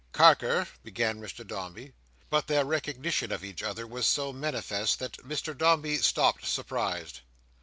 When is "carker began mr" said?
0.13-1.45